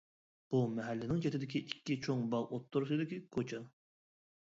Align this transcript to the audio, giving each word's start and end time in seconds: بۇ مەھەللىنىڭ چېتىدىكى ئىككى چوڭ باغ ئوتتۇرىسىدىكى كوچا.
بۇ 0.55 0.61
مەھەللىنىڭ 0.77 1.19
چېتىدىكى 1.27 1.63
ئىككى 1.67 1.99
چوڭ 2.07 2.25
باغ 2.35 2.59
ئوتتۇرىسىدىكى 2.59 3.25
كوچا. 3.39 3.65